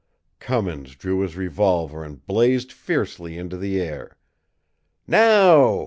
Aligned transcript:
Cummins 0.39 0.95
drew 0.95 1.19
his 1.19 1.35
revolver 1.35 2.03
and 2.03 2.25
blazed 2.25 2.71
fiercely 2.71 3.37
into 3.37 3.55
the 3.55 3.79
air. 3.79 4.17
"Now!" 5.05 5.79